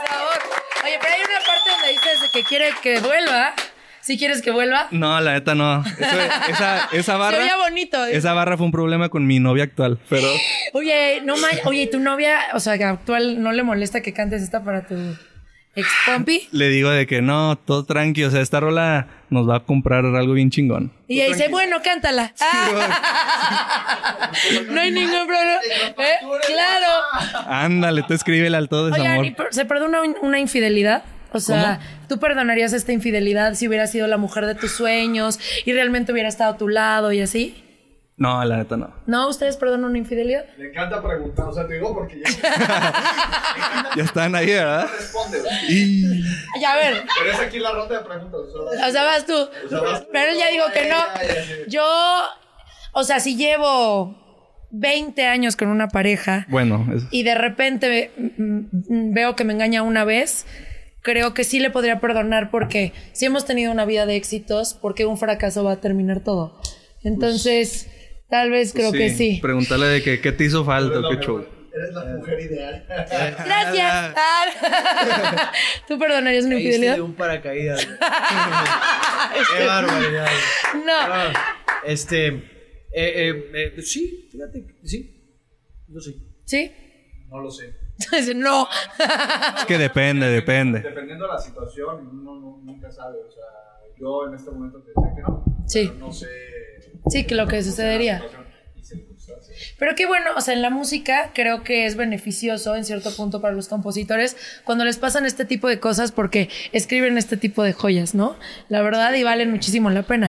Sabor. 0.07 0.39
Oye, 0.85 0.97
pero 1.01 1.13
hay 1.13 1.21
una 1.21 1.39
parte 1.45 1.69
donde 1.71 1.89
dices 1.91 2.29
que 2.31 2.43
quiere 2.43 2.69
que 2.81 2.99
vuelva. 2.99 3.53
Si 4.01 4.17
quieres 4.17 4.41
que 4.41 4.51
vuelva. 4.51 4.87
No, 4.91 5.19
la 5.21 5.33
neta 5.33 5.53
no. 5.55 5.83
Eso- 5.85 6.21
esa, 6.49 6.89
esa 6.93 7.17
barra. 7.17 7.37
Se 7.37 7.43
veía 7.43 7.57
bonito. 7.57 8.05
¿eh? 8.05 8.15
Esa 8.15 8.33
barra 8.33 8.57
fue 8.57 8.65
un 8.65 8.71
problema 8.71 9.09
con 9.09 9.27
mi 9.27 9.39
novia 9.39 9.65
actual, 9.65 9.99
pero 10.09 10.27
Oye, 10.73 11.21
no 11.23 11.35
ma- 11.37 11.47
Oye, 11.65 11.83
¿y 11.83 11.89
tu 11.91 11.99
novia, 11.99 12.39
o 12.53 12.59
sea, 12.59 12.73
actual, 12.89 13.41
no 13.43 13.51
le 13.51 13.63
molesta 13.63 14.01
que 14.01 14.13
cantes 14.13 14.41
esta 14.41 14.63
para 14.63 14.87
tu 14.87 14.95
ex 15.75 15.87
pompi? 16.05 16.47
le 16.51 16.69
digo 16.69 16.89
de 16.89 17.05
que 17.07 17.21
no, 17.21 17.57
todo 17.57 17.85
tranqui, 17.85 18.23
o 18.23 18.31
sea, 18.31 18.41
esta 18.41 18.59
rola 18.59 19.07
nos 19.29 19.47
va 19.47 19.57
a 19.57 19.59
comprar 19.61 20.05
algo 20.05 20.33
bien 20.33 20.49
chingón. 20.49 20.91
Y 21.07 21.21
ella 21.21 21.33
dice, 21.33 21.47
bueno, 21.49 21.77
cántala. 21.83 22.33
Ah. 22.41 24.31
no 24.69 24.81
hay 24.81 24.91
ningún 24.91 25.27
problema. 25.27 25.59
¿Eh? 25.97 26.15
Claro. 26.47 27.47
Ándale, 27.47 28.03
tú 28.03 28.13
escríbele 28.13 28.57
al 28.57 28.69
todo 28.69 28.85
Oigan, 28.85 29.01
desamor. 29.01 29.25
¿y 29.25 29.31
per- 29.31 29.47
¿se 29.53 29.65
perdona 29.65 30.01
un- 30.01 30.17
una 30.21 30.39
infidelidad? 30.39 31.03
O 31.31 31.39
sea, 31.39 31.79
¿tú 32.07 32.17
perdonarías 32.19 32.73
esta 32.73 32.91
infidelidad 32.91 33.53
si 33.53 33.67
hubiera 33.67 33.85
sido 33.85 34.07
la 34.07 34.17
mujer 34.17 34.47
de 34.47 34.55
tus 34.55 34.71
sueños 34.71 35.39
y 35.63 35.73
realmente 35.73 36.11
hubiera 36.11 36.27
estado 36.27 36.53
a 36.53 36.57
tu 36.57 36.67
lado 36.67 37.11
y 37.13 37.21
así? 37.21 37.63
No, 38.19 38.43
la 38.43 38.57
neta 38.57 38.75
no. 38.77 38.93
¿No? 39.07 39.29
¿Ustedes 39.29 39.55
perdonan 39.57 39.89
una 39.89 39.97
infidelidad? 39.97 40.43
Le 40.57 40.69
encanta 40.69 41.01
preguntar, 41.01 41.45
o 41.47 41.53
sea, 41.53 41.65
te 41.65 41.75
digo 41.75 41.93
porque 41.93 42.21
ya 42.21 42.29
Ya 43.95 44.03
están 44.03 44.35
ahí, 44.35 44.47
¿verdad? 44.47 44.87
responde. 44.97 45.37
Y... 45.69 46.21
Ya, 46.61 46.73
a 46.73 46.75
ver. 46.75 47.03
Pero 47.17 47.31
es 47.31 47.39
aquí 47.39 47.59
la 47.59 47.71
ronda 47.71 47.97
de 47.99 48.05
preguntas. 48.05 48.39
o 48.53 48.71
sea, 48.73 48.87
O 48.87 48.91
sea, 48.91 49.03
vas 49.05 49.25
tú. 49.25 49.49
Pero 50.11 50.31
él 50.31 50.37
ya 50.37 50.49
digo 50.51 50.65
que 50.73 50.89
no. 50.89 50.97
Yo, 51.69 51.83
o 52.91 53.03
sea, 53.03 53.19
si 53.21 53.35
llevo 53.37 54.15
20 54.71 55.25
años 55.25 55.55
con 55.55 55.69
una 55.69 55.87
pareja 55.87 56.45
Bueno, 56.49 56.85
es- 56.93 57.03
y 57.11 57.23
de 57.23 57.33
repente 57.35 58.11
mm, 58.37 58.59
mm, 58.89 59.13
veo 59.13 59.35
que 59.35 59.43
me 59.43 59.53
engaña 59.53 59.81
una 59.81 60.03
vez, 60.03 60.45
creo 61.01 61.33
que 61.33 61.43
sí 61.43 61.59
le 61.59 61.69
podría 61.71 61.99
perdonar 61.99 62.51
porque 62.51 62.93
si 63.13 63.25
hemos 63.25 63.45
tenido 63.45 63.71
una 63.71 63.85
vida 63.85 64.05
de 64.05 64.15
éxitos, 64.17 64.73
porque 64.75 65.05
un 65.05 65.17
fracaso 65.17 65.63
va 65.63 65.71
a 65.73 65.81
terminar 65.81 66.19
todo. 66.19 66.59
Entonces, 67.03 67.87
tal 68.29 68.51
vez 68.51 68.73
creo 68.73 68.91
que 68.91 69.09
sí. 69.09 69.39
Pregúntale 69.41 69.87
de 69.87 70.03
que 70.03 70.21
qué 70.21 70.31
te 70.31 70.45
hizo 70.45 70.63
falta 70.65 71.01
qué 71.09 71.25
show. 71.25 71.45
Eres 71.73 71.93
la 71.93 72.05
mujer 72.05 72.39
ideal. 72.39 72.85
Gracias. 72.87 74.13
Ah. 74.15 75.51
¿Tú 75.87 75.99
perdonarías 75.99 76.45
una 76.45 76.55
infidelidad? 76.55 76.95
de 76.95 77.01
un 77.01 77.13
paracaídas. 77.13 77.85
Qué 79.57 79.65
barbaridad. 79.65 80.27
No. 80.73 81.33
Este, 81.85 82.27
eh, 82.27 82.41
eh, 82.93 83.51
eh, 83.53 83.81
sí, 83.81 84.27
fíjate, 84.31 84.65
que 84.65 84.87
sí. 84.87 85.15
No 85.87 86.01
sé. 86.01 86.13
¿Sí? 86.45 86.71
No 87.29 87.39
lo 87.39 87.51
sé. 87.51 87.73
Dice, 88.11 88.33
no. 88.33 88.67
Es 89.57 89.65
que 89.65 89.77
depende, 89.77 90.27
depende. 90.27 90.79
Dependiendo 90.81 91.25
de 91.27 91.33
la 91.33 91.39
situación, 91.39 92.07
uno 92.07 92.35
no- 92.39 92.57
nunca 92.63 92.89
sabe. 92.91 93.17
O 93.27 93.31
sea, 93.31 93.43
yo 93.99 94.27
en 94.27 94.35
este 94.35 94.51
momento 94.51 94.81
te 94.81 94.91
diría 94.95 95.15
que 95.15 95.21
no. 95.21 95.43
Sí. 95.67 95.87
Pero 95.93 95.99
no 96.07 96.11
sé. 96.11 96.27
Sí, 97.09 97.25
que 97.25 97.35
lo 97.35 97.47
que 97.47 97.61
sucedería. 97.63 98.23
Pero 99.77 99.95
qué 99.95 100.05
bueno, 100.07 100.31
o 100.35 100.41
sea, 100.41 100.53
en 100.53 100.61
la 100.61 100.69
música 100.69 101.31
creo 101.33 101.63
que 101.63 101.85
es 101.85 101.95
beneficioso 101.95 102.75
en 102.75 102.85
cierto 102.85 103.11
punto 103.15 103.41
para 103.41 103.53
los 103.53 103.67
compositores 103.67 104.35
cuando 104.63 104.85
les 104.85 104.97
pasan 104.97 105.25
este 105.25 105.45
tipo 105.45 105.67
de 105.67 105.79
cosas 105.79 106.11
porque 106.11 106.49
escriben 106.71 107.17
este 107.17 107.37
tipo 107.37 107.63
de 107.63 107.73
joyas, 107.73 108.15
¿no? 108.15 108.35
La 108.69 108.81
verdad 108.81 109.13
y 109.13 109.23
valen 109.23 109.51
muchísimo 109.51 109.89
la 109.89 110.03
pena. 110.03 110.27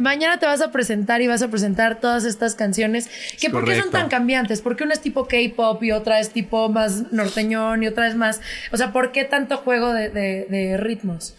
Mañana 0.00 0.38
te 0.38 0.46
vas 0.46 0.60
a 0.60 0.70
presentar 0.72 1.20
y 1.22 1.26
vas 1.26 1.42
a 1.42 1.48
presentar 1.48 2.00
todas 2.00 2.24
estas 2.24 2.54
canciones 2.54 3.08
que 3.40 3.50
¿por 3.50 3.64
qué 3.64 3.80
son 3.80 3.90
tan 3.90 4.08
cambiantes? 4.08 4.60
¿Por 4.60 4.76
qué 4.76 4.84
una 4.84 4.94
es 4.94 5.00
tipo 5.00 5.26
K-pop 5.26 5.82
y 5.82 5.92
otra 5.92 6.20
es 6.20 6.30
tipo 6.30 6.68
más 6.68 7.12
norteñón 7.12 7.82
y 7.82 7.86
otra 7.86 8.08
es 8.08 8.14
más... 8.16 8.40
O 8.72 8.76
sea, 8.76 8.92
¿por 8.92 9.12
qué 9.12 9.24
tanto 9.24 9.56
juego 9.58 9.92
de, 9.92 10.08
de- 10.10 10.46
de 10.50 10.76
ritmos? 10.76 11.34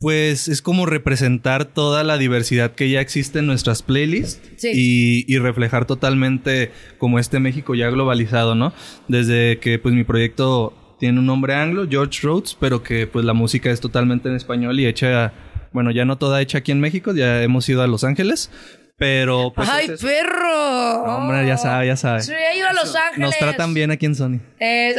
Pues 0.00 0.46
es 0.46 0.62
como 0.62 0.86
representar 0.86 1.64
toda 1.64 2.04
la 2.04 2.18
diversidad 2.18 2.70
que 2.72 2.88
ya 2.88 3.00
existe 3.00 3.40
en 3.40 3.46
nuestras 3.46 3.82
playlists 3.82 4.40
Sí. 4.56 4.70
y, 4.72 5.24
y 5.32 5.38
reflejar 5.38 5.86
totalmente 5.86 6.70
como 6.98 7.18
este 7.18 7.40
México 7.40 7.74
ya 7.74 7.90
globalizado, 7.90 8.54
¿no? 8.54 8.72
Desde 9.08 9.58
que 9.58 9.78
pues 9.80 9.94
mi 9.96 10.04
proyecto 10.04 10.72
tiene 11.00 11.18
un 11.18 11.26
nombre 11.26 11.54
anglo, 11.54 11.86
George 11.90 12.20
Rhodes, 12.22 12.56
pero 12.58 12.82
que 12.84 13.06
pues 13.08 13.24
la 13.24 13.32
música 13.32 13.70
es 13.70 13.80
totalmente 13.80 14.28
en 14.28 14.36
español 14.36 14.78
y 14.78 14.86
hecha, 14.86 15.32
bueno, 15.72 15.90
ya 15.90 16.04
no 16.04 16.18
toda 16.18 16.40
hecha 16.40 16.58
aquí 16.58 16.72
en 16.72 16.80
México, 16.80 17.14
ya 17.14 17.42
hemos 17.42 17.68
ido 17.68 17.82
a 17.82 17.86
Los 17.86 18.04
Ángeles, 18.04 18.50
pero 18.96 19.52
pues... 19.54 19.68
¡Ay, 19.68 19.90
es 19.92 20.00
perro! 20.02 21.06
No, 21.06 21.16
hombre, 21.18 21.46
ya 21.46 21.56
sabe, 21.56 21.86
ya 21.86 21.96
sabe. 21.96 22.22
Sí, 22.22 22.32
he 22.32 22.58
ido 22.58 22.66
a 22.66 22.72
Los 22.72 22.94
Ángeles. 22.96 23.18
Nos 23.18 23.38
tratan 23.38 23.72
bien 23.74 23.90
aquí 23.92 24.06
en 24.06 24.14
Sony. 24.16 24.40
Eh, 24.58 24.94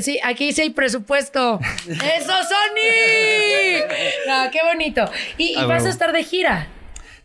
sí, 0.00 0.18
aquí 0.24 0.52
sí 0.52 0.62
hay 0.62 0.70
presupuesto. 0.70 1.60
¡Eso, 1.88 2.32
Sony! 2.32 3.84
No, 4.26 4.50
qué 4.50 4.58
bonito. 4.70 5.08
Y, 5.38 5.52
y 5.52 5.54
Ah, 5.56 5.66
vas 5.66 5.84
a 5.84 5.88
estar 5.88 6.12
de 6.12 6.24
gira. 6.24 6.68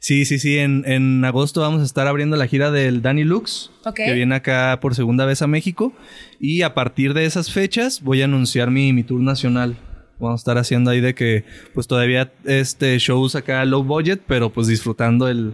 Sí, 0.01 0.23
sí, 0.25 0.39
sí. 0.39 0.59
En, 0.59 0.83
en 0.85 1.25
agosto 1.25 1.61
vamos 1.61 1.81
a 1.81 1.85
estar 1.85 2.07
abriendo 2.07 2.37
la 2.37 2.47
gira 2.47 2.71
del 2.71 3.01
Danny 3.01 3.23
Lux, 3.23 3.71
que 3.95 4.13
viene 4.13 4.35
acá 4.35 4.77
por 4.81 4.95
segunda 4.95 5.25
vez 5.25 5.41
a 5.41 5.47
México. 5.47 5.93
Y 6.39 6.61
a 6.61 6.73
partir 6.73 7.13
de 7.13 7.25
esas 7.25 7.51
fechas 7.51 8.01
voy 8.01 8.21
a 8.21 8.25
anunciar 8.25 8.71
mi, 8.71 8.93
mi 8.93 9.03
tour 9.03 9.19
nacional. 9.19 9.75
Vamos 10.19 10.39
a 10.39 10.41
estar 10.41 10.57
haciendo 10.57 10.91
ahí 10.91 10.99
de 10.99 11.15
que, 11.15 11.45
pues 11.73 11.87
todavía 11.87 12.31
este 12.43 12.97
shows 12.99 13.35
acá 13.35 13.63
low 13.65 13.83
budget, 13.83 14.21
pero 14.27 14.49
pues 14.51 14.67
disfrutando 14.67 15.27
el. 15.27 15.53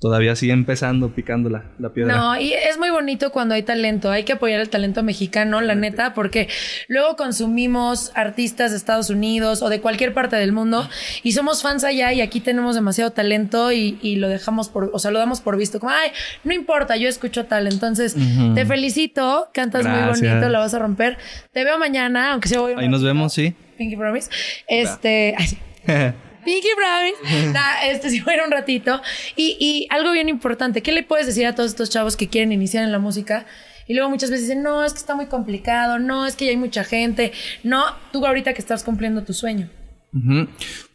Todavía 0.00 0.36
sigue 0.36 0.52
empezando, 0.52 1.08
picando 1.08 1.50
la, 1.50 1.64
la 1.80 1.88
piedra. 1.88 2.16
No, 2.16 2.40
y 2.40 2.52
es 2.52 2.78
muy 2.78 2.90
bonito 2.90 3.32
cuando 3.32 3.56
hay 3.56 3.64
talento. 3.64 4.12
Hay 4.12 4.22
que 4.22 4.34
apoyar 4.34 4.60
el 4.60 4.68
talento 4.68 5.02
mexicano, 5.02 5.60
la 5.60 5.74
neta, 5.74 6.14
porque 6.14 6.48
luego 6.86 7.16
consumimos 7.16 8.12
artistas 8.14 8.70
de 8.70 8.76
Estados 8.76 9.10
Unidos 9.10 9.60
o 9.60 9.68
de 9.68 9.80
cualquier 9.80 10.14
parte 10.14 10.36
del 10.36 10.52
mundo 10.52 10.88
y 11.24 11.32
somos 11.32 11.62
fans 11.62 11.82
allá 11.82 12.12
y 12.12 12.20
aquí 12.20 12.38
tenemos 12.38 12.76
demasiado 12.76 13.10
talento 13.10 13.72
y, 13.72 13.98
y 14.00 14.16
lo 14.16 14.28
dejamos 14.28 14.68
por, 14.68 14.88
o 14.92 15.00
sea, 15.00 15.10
lo 15.10 15.18
damos 15.18 15.40
por 15.40 15.56
visto. 15.56 15.80
Como, 15.80 15.90
ay, 15.90 16.12
no 16.44 16.54
importa, 16.54 16.96
yo 16.96 17.08
escucho 17.08 17.46
tal. 17.46 17.66
Entonces, 17.66 18.14
te 18.54 18.66
felicito, 18.66 19.48
cantas 19.52 19.82
Gracias. 19.82 20.20
muy 20.20 20.28
bonito, 20.28 20.48
la 20.48 20.60
vas 20.60 20.74
a 20.74 20.78
romper. 20.78 21.18
Te 21.50 21.64
veo 21.64 21.76
mañana, 21.76 22.34
aunque 22.34 22.48
sea 22.48 22.60
voy 22.60 22.74
un 22.74 22.78
Ahí 22.78 22.88
nos 22.88 23.02
vemos, 23.02 23.32
sí. 23.32 23.52
Pinky 23.78 23.96
Promise. 23.96 24.28
Este. 24.66 25.34
ay, 25.38 25.46
sí. 25.46 25.58
Pinky 26.44 26.68
Promise. 26.76 27.50
Nah, 27.52 27.84
este 27.84 28.10
si 28.10 28.20
fuera 28.20 28.44
un 28.44 28.50
ratito. 28.50 29.00
Y, 29.36 29.56
y 29.58 29.86
algo 29.90 30.12
bien 30.12 30.28
importante, 30.28 30.82
¿qué 30.82 30.92
le 30.92 31.02
puedes 31.02 31.26
decir 31.26 31.46
a 31.46 31.54
todos 31.54 31.70
estos 31.70 31.88
chavos 31.88 32.16
que 32.16 32.28
quieren 32.28 32.52
iniciar 32.52 32.84
en 32.84 32.92
la 32.92 32.98
música? 32.98 33.46
Y 33.86 33.94
luego 33.94 34.10
muchas 34.10 34.30
veces 34.30 34.48
dicen, 34.48 34.62
no, 34.62 34.84
es 34.84 34.92
que 34.92 34.98
está 34.98 35.14
muy 35.14 35.26
complicado, 35.26 35.98
no, 35.98 36.26
es 36.26 36.36
que 36.36 36.44
ya 36.44 36.50
hay 36.50 36.58
mucha 36.58 36.84
gente. 36.84 37.32
No, 37.62 37.84
tú 38.12 38.24
ahorita 38.26 38.52
que 38.52 38.60
estás 38.60 38.84
cumpliendo 38.84 39.24
tu 39.24 39.32
sueño. 39.32 39.70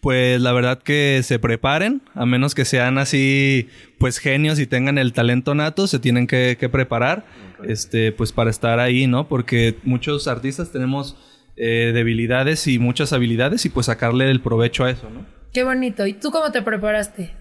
Pues 0.01 0.41
la 0.41 0.51
verdad 0.53 0.81
que 0.81 1.21
se 1.23 1.39
preparen, 1.39 2.01
a 2.13 2.25
menos 2.25 2.55
que 2.55 2.65
sean 2.65 2.97
así, 2.97 3.69
pues 3.99 4.17
genios 4.17 4.59
y 4.59 4.67
tengan 4.67 4.97
el 4.97 5.13
talento 5.13 5.53
nato, 5.53 5.87
se 5.87 5.99
tienen 5.99 6.27
que, 6.27 6.57
que 6.59 6.67
preparar, 6.67 7.25
este, 7.67 8.11
pues 8.11 8.31
para 8.31 8.49
estar 8.49 8.79
ahí, 8.79 9.07
¿no? 9.07 9.27
Porque 9.27 9.77
muchos 9.83 10.27
artistas 10.27 10.71
tenemos 10.71 11.15
eh, 11.55 11.91
debilidades 11.93 12.67
y 12.67 12.79
muchas 12.79 13.13
habilidades 13.13 13.65
y 13.65 13.69
pues 13.69 13.85
sacarle 13.85 14.29
el 14.29 14.41
provecho 14.41 14.85
a 14.85 14.89
eso, 14.89 15.09
¿no? 15.09 15.25
Qué 15.51 15.63
bonito. 15.63 16.07
¿Y 16.07 16.13
tú 16.13 16.31
cómo 16.31 16.51
te 16.51 16.61
preparaste? 16.61 17.31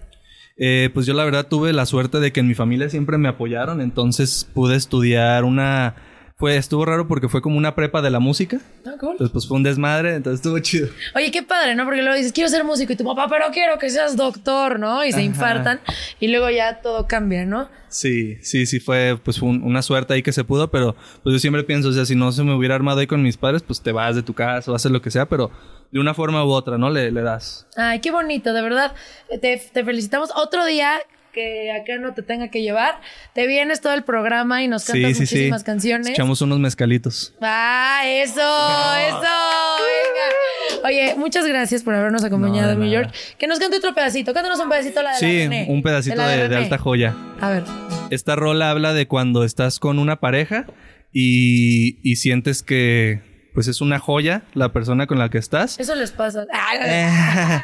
Eh, 0.55 0.91
pues 0.93 1.05
yo 1.05 1.13
la 1.15 1.25
verdad 1.25 1.47
tuve 1.47 1.73
la 1.73 1.85
suerte 1.85 2.19
de 2.19 2.31
que 2.31 2.41
en 2.41 2.47
mi 2.47 2.53
familia 2.53 2.89
siempre 2.89 3.17
me 3.17 3.27
apoyaron, 3.27 3.81
entonces 3.81 4.47
pude 4.53 4.75
estudiar 4.75 5.43
una... 5.43 5.95
Fue, 6.35 6.57
estuvo 6.57 6.83
raro 6.83 7.07
porque 7.07 7.29
fue 7.29 7.41
como 7.41 7.57
una 7.57 7.75
prepa 7.75 8.01
de 8.01 8.09
la 8.09 8.19
música. 8.19 8.59
Ah, 8.85 8.93
cool. 8.99 9.11
Entonces 9.11 9.31
pues 9.31 9.47
fue 9.47 9.55
un 9.57 9.63
desmadre, 9.63 10.15
entonces 10.15 10.39
estuvo 10.39 10.57
chido. 10.59 10.89
Oye, 11.15 11.29
qué 11.31 11.43
padre, 11.43 11.75
¿no? 11.75 11.85
Porque 11.85 12.01
luego 12.01 12.15
dices, 12.17 12.33
quiero 12.33 12.49
ser 12.49 12.63
músico 12.63 12.91
y 12.91 12.95
tu 12.95 13.05
papá, 13.05 13.27
pero 13.29 13.45
quiero 13.53 13.77
que 13.77 13.89
seas 13.89 14.17
doctor, 14.17 14.79
¿no? 14.79 15.05
Y 15.05 15.11
se 15.11 15.17
Ajá. 15.19 15.25
infartan 15.25 15.79
y 16.19 16.27
luego 16.29 16.49
ya 16.49 16.81
todo 16.81 17.07
cambia, 17.07 17.45
¿no? 17.45 17.69
Sí, 17.87 18.37
sí, 18.41 18.65
sí 18.65 18.79
fue 18.79 19.17
pues 19.23 19.37
fue 19.39 19.47
un- 19.49 19.61
una 19.63 19.83
suerte 19.83 20.15
ahí 20.15 20.23
que 20.23 20.31
se 20.31 20.43
pudo, 20.43 20.71
pero 20.71 20.95
pues 21.21 21.33
yo 21.33 21.39
siempre 21.39 21.63
pienso, 21.63 21.89
o 21.89 21.93
sea, 21.93 22.05
si 22.05 22.15
no 22.15 22.31
se 22.31 22.43
me 22.43 22.55
hubiera 22.55 22.73
armado 22.75 22.99
ahí 22.99 23.07
con 23.07 23.21
mis 23.21 23.37
padres, 23.37 23.61
pues 23.61 23.81
te 23.81 23.91
vas 23.91 24.15
de 24.15 24.23
tu 24.23 24.33
casa 24.33 24.71
o 24.71 24.75
haces 24.75 24.91
lo 24.91 25.01
que 25.01 25.11
sea, 25.11 25.27
pero 25.29 25.51
de 25.91 25.99
una 25.99 26.15
forma 26.15 26.43
u 26.43 26.49
otra, 26.49 26.79
¿no? 26.79 26.89
Le, 26.89 27.11
le 27.11 27.21
das. 27.21 27.67
Ay, 27.77 27.99
qué 27.99 28.09
bonito, 28.09 28.51
de 28.53 28.61
verdad. 28.63 28.93
Te, 29.39 29.61
te 29.71 29.83
felicitamos. 29.85 30.31
Otro 30.35 30.65
día 30.65 30.99
que 31.33 31.71
acá 31.71 31.97
no 31.99 32.13
te 32.13 32.21
tenga 32.21 32.47
que 32.49 32.61
llevar, 32.61 33.01
te 33.33 33.47
vienes 33.47 33.81
todo 33.81 33.93
el 33.93 34.03
programa 34.03 34.63
y 34.63 34.67
nos 34.67 34.85
cantas 34.85 35.09
Sí, 35.09 35.15
sí, 35.15 35.25
sí. 35.25 35.35
muchísimas 35.35 35.63
canciones. 35.63 36.07
Echamos 36.09 36.41
unos 36.41 36.59
mezcalitos. 36.59 37.33
Ah, 37.41 38.01
eso, 38.05 38.39
eso, 38.39 39.17
venga. 39.19 40.87
Oye, 40.87 41.15
muchas 41.17 41.45
gracias 41.45 41.83
por 41.83 41.93
habernos 41.95 42.23
acompañado 42.23 42.73
No, 42.75 42.79
nada. 42.79 42.91
York. 42.91 43.13
Que 43.37 43.47
nos 43.47 43.59
cante 43.59 43.77
otro 43.77 43.93
pedacito. 43.93 44.33
Cántanos 44.33 44.59
un 44.59 44.69
pedacito 44.69 45.01
la 45.01 45.09
de 45.09 45.13
la 45.15 45.19
Sí, 45.19 45.37
René. 45.39 45.65
un 45.69 45.81
pedacito 45.81 46.15
la 46.17 46.27
de, 46.27 46.55
alta 46.55 46.77
joya. 46.77 47.15
A 47.41 47.49
ver. 47.49 47.63
Esta 48.11 48.35
rola 48.35 48.69
habla 48.69 48.93
de 48.93 49.07
cuando 49.07 49.43
estás 49.43 49.79
con 49.79 49.97
una 49.99 50.17
pareja 50.19 50.65
y, 51.11 51.99
y 52.03 52.17
sientes 52.17 52.63
que 52.63 53.21
pues 53.53 53.67
es 53.67 53.81
una 53.81 53.99
joya 53.99 54.41
la 54.55 54.73
persona 54.73 55.05
con 55.05 55.19
la 55.19 55.29
que 55.29 55.37
estás. 55.37 55.79
Eso 55.79 55.93
les 55.95 56.11
pasa. 56.11 56.45
Ay, 56.51 56.79
Eh, 56.85 57.09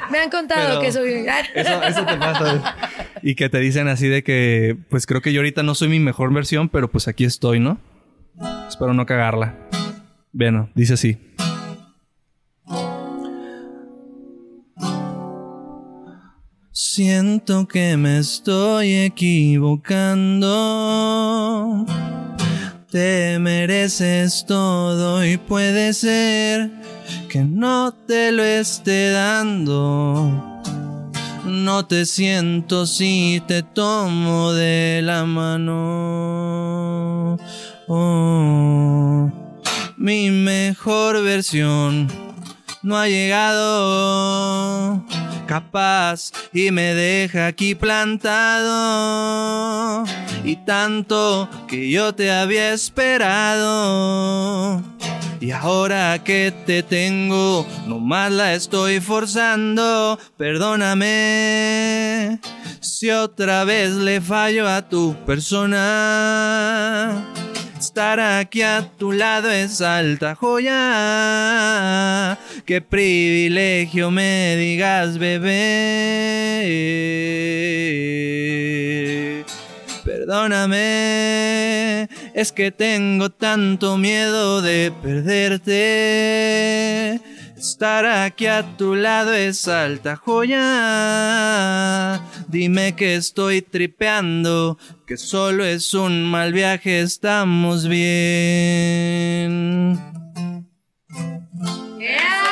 me 0.11 0.19
han 0.19 0.29
contado 0.29 0.79
que 0.81 0.91
soy. 0.91 1.25
Eso, 1.55 1.83
eso 1.83 2.05
te 2.05 2.15
pasa. 2.15 2.75
Y 3.21 3.35
que 3.35 3.49
te 3.49 3.59
dicen 3.59 3.87
así 3.87 4.07
de 4.07 4.23
que, 4.23 4.77
pues 4.89 5.05
creo 5.05 5.21
que 5.21 5.33
yo 5.33 5.41
ahorita 5.41 5.63
no 5.63 5.75
soy 5.75 5.89
mi 5.89 5.99
mejor 5.99 6.33
versión, 6.33 6.69
pero 6.69 6.89
pues 6.89 7.07
aquí 7.07 7.25
estoy, 7.25 7.59
¿no? 7.59 7.79
Espero 8.67 8.93
no 8.93 9.05
cagarla. 9.05 9.55
Bueno, 10.31 10.69
dice 10.75 10.93
así. 10.93 11.17
Siento 16.71 17.67
que 17.67 17.97
me 17.97 18.19
estoy 18.19 18.95
equivocando. 18.95 21.85
Te 22.89 23.37
mereces 23.39 24.45
todo 24.47 25.25
y 25.25 25.37
puede 25.37 25.93
ser 25.93 26.71
que 27.29 27.43
no 27.43 27.93
te 28.07 28.31
lo 28.31 28.43
esté 28.43 29.11
dando. 29.11 30.58
No 31.49 31.85
te 31.87 32.05
siento 32.05 32.85
si 32.85 33.41
te 33.47 33.63
tomo 33.63 34.53
de 34.53 35.01
la 35.03 35.25
mano. 35.25 37.37
Oh, 37.87 39.31
mi 39.97 40.29
mejor 40.29 41.23
versión 41.23 42.07
no 42.83 42.99
ha 42.99 43.07
llegado. 43.07 45.03
Capaz 45.47 46.31
y 46.53 46.69
me 46.69 46.93
deja 46.93 47.47
aquí 47.47 47.73
plantado. 47.73 48.75
Y 50.43 50.57
tanto 50.57 51.49
que 51.67 51.89
yo 51.89 52.13
te 52.13 52.31
había 52.31 52.73
esperado. 52.73 54.83
Y 55.41 55.51
ahora 55.51 56.21
que 56.23 56.53
te 56.65 56.83
tengo, 56.83 57.65
nomás 57.87 58.31
la 58.31 58.53
estoy 58.53 58.99
forzando. 58.99 60.19
Perdóname 60.37 62.39
si 62.81 63.09
otra 63.09 63.63
vez 63.63 63.91
le 63.91 64.19
fallo 64.19 64.67
a 64.67 64.89
tu 64.89 65.15
persona. 65.25 65.79
Estar 67.79 68.19
aquí 68.19 68.61
a 68.61 68.91
tu 68.97 69.13
lado 69.13 69.49
es 69.49 69.79
alta 69.79 70.35
joya. 70.35 72.37
Qué 72.65 72.81
privilegio 72.81 74.11
me 74.11 74.57
digas, 74.57 75.17
bebé. 75.17 75.45
Perdóname, 80.03 82.09
es 82.33 82.51
que 82.51 82.71
tengo 82.71 83.29
tanto 83.29 83.97
miedo 83.97 84.61
de 84.61 84.91
perderte. 85.01 85.79
Estar 87.57 88.05
aquí 88.05 88.45
a 88.47 88.77
tu 88.77 88.95
lado 88.95 89.33
es 89.33 89.67
alta 89.67 90.15
joya. 90.15 92.21
Dime 92.47 92.95
que 92.95 93.15
estoy 93.15 93.61
tripeando, 93.61 94.77
que 95.05 95.17
solo 95.17 95.65
es 95.65 95.93
un 95.93 96.23
mal 96.23 96.53
viaje, 96.53 97.01
estamos 97.01 97.89
bien. 97.89 99.99
¡Yeah! 101.99 102.45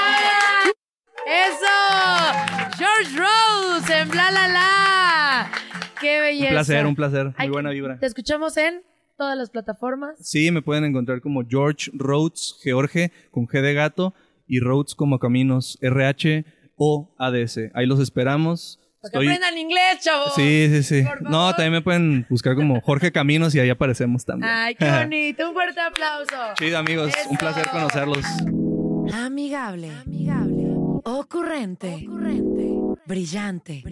¡Eso! 1.25 1.65
George 2.77 3.17
Rose 3.17 3.97
en 3.97 4.09
Bla 4.09 4.29
La 4.31 4.47
La. 4.49 5.49
¡Qué 6.01 6.19
belleza! 6.19 6.49
Un 6.49 6.53
placer, 6.55 6.85
un 6.85 6.95
placer. 6.95 7.25
Muy 7.27 7.33
Ay, 7.37 7.47
buena 7.49 7.69
vibra. 7.69 7.97
Te 7.97 8.07
escuchamos 8.07 8.57
en 8.57 8.83
todas 9.17 9.37
las 9.37 9.49
plataformas. 9.49 10.15
Sí, 10.21 10.51
me 10.51 10.61
pueden 10.61 10.85
encontrar 10.85 11.21
como 11.21 11.43
George 11.47 11.91
Rhodes, 11.93 12.55
George 12.63 13.11
con 13.31 13.47
G 13.47 13.61
de 13.61 13.73
gato 13.73 14.13
y 14.47 14.59
Rhodes 14.59 14.95
como 14.95 15.19
caminos, 15.19 15.77
R-H 15.81 16.45
o 16.75 17.13
A-D-S. 17.17 17.71
Ahí 17.73 17.85
los 17.85 17.99
esperamos. 17.99 18.79
Para 19.01 19.11
que 19.11 19.17
Estoy- 19.17 19.27
aprendan 19.27 19.57
inglés, 19.57 19.99
chavos. 20.01 20.33
Sí, 20.35 20.67
sí, 20.71 20.83
sí. 20.83 21.03
No, 21.21 21.49
también 21.51 21.71
me 21.73 21.81
pueden 21.81 22.25
buscar 22.29 22.55
como 22.55 22.79
Jorge 22.81 23.11
Caminos 23.11 23.53
y 23.55 23.59
ahí 23.59 23.69
aparecemos 23.69 24.25
también. 24.25 24.51
Ay, 24.51 24.75
qué 24.75 24.85
bonito. 25.03 25.47
Un 25.49 25.53
fuerte 25.53 25.79
aplauso. 25.81 26.33
Chido, 26.57 26.77
amigos. 26.77 27.11
Un 27.29 27.37
placer 27.37 27.67
conocerlos. 27.69 28.25
Amigable. 29.13 29.91
Amigable. 30.05 30.63
Ocurrente. 31.03 32.07
Brillante. 33.05 33.83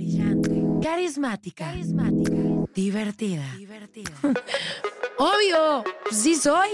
Carismática. 0.81 1.71
Divertida. 2.73 3.45
Obvio, 5.17 5.83
sí 6.11 6.35
soy. 6.35 6.69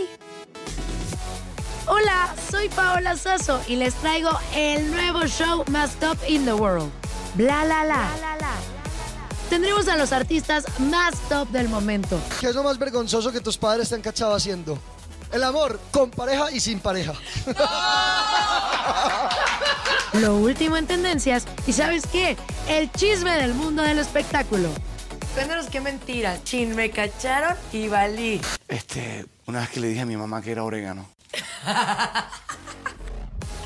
Hola, 1.86 2.34
soy 2.50 2.70
Paola 2.70 3.16
Sasso 3.16 3.62
y 3.68 3.76
les 3.76 3.94
traigo 3.96 4.32
el 4.56 4.90
nuevo 4.92 5.28
show 5.28 5.64
más 5.70 5.92
top 6.00 6.18
in 6.28 6.46
the 6.46 6.54
world. 6.54 6.90
Bla 7.36 7.64
la 7.66 7.84
la. 7.84 8.10
Tendremos 9.50 9.88
a 9.90 9.98
los 9.98 10.12
artistas 10.14 10.64
más 10.80 11.14
top 11.28 11.50
del 11.50 11.70
momento. 11.70 12.20
¿Qué 12.40 12.48
es 12.48 12.56
lo 12.56 12.64
más 12.64 12.80
vergonzoso 12.80 13.32
que 13.32 13.42
tus 13.42 13.58
padres 13.58 13.90
te 13.90 13.96
han 13.96 14.02
cachado 14.02 14.34
haciendo? 14.34 14.78
El 15.32 15.44
amor 15.44 15.80
con 15.92 16.10
pareja 16.10 16.52
y 16.52 16.60
sin 16.60 16.80
pareja. 16.80 17.14
Lo 20.14 20.38
último 20.38 20.78
en 20.78 20.88
tendencias 20.88 21.46
y 21.68 21.74
¿sabes 21.74 22.04
qué? 22.12 22.38
El 22.68 22.92
chisme 22.92 23.32
del 23.38 23.54
mundo 23.54 23.82
del 23.82 24.00
espectáculo. 24.00 24.70
Cuéntanos 25.34 25.68
qué 25.68 25.80
mentira. 25.80 26.38
Chin, 26.44 26.76
me 26.76 26.92
cacharon 26.92 27.56
y 27.72 27.88
valí. 27.88 28.42
Este, 28.68 29.26
una 29.46 29.62
vez 29.62 29.70
que 29.70 29.80
le 29.80 29.88
dije 29.88 30.02
a 30.02 30.06
mi 30.06 30.18
mamá 30.18 30.42
que 30.42 30.52
era 30.52 30.64
orégano. 30.64 31.08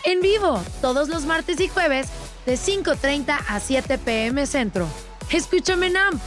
En 0.08 0.22
vivo, 0.22 0.64
todos 0.82 1.10
los 1.10 1.26
martes 1.26 1.60
y 1.60 1.68
jueves, 1.68 2.10
de 2.46 2.60
5.30 2.60 3.40
a 3.48 3.60
7 3.60 3.98
pm 3.98 4.46
centro. 4.46 4.88
Escúchame 5.32 5.88
en 5.88 5.98
AMP. 5.98 6.22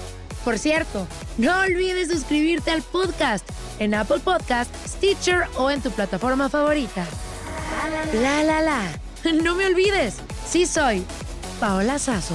Por 0.45 0.59
cierto, 0.59 1.07
no 1.37 1.61
olvides 1.61 2.09
suscribirte 2.09 2.73
al 2.73 2.83
podcast 2.83 3.49
en 3.79 3.95
Apple 3.95 4.19
Podcast, 4.19 4.75
Stitcher 4.85 5.45
o 5.57 5.71
en 5.71 5.81
tu 5.81 5.93
plataforma 5.93 6.49
favorita. 6.49 7.07
La 8.15 8.43
la 8.43 8.63
la. 8.63 8.83
No 9.45 9.55
me 9.55 9.67
olvides, 9.67 10.17
sí 10.49 10.67
soy 10.67 11.05
Paola 11.61 12.01
Sazo. 12.01 12.35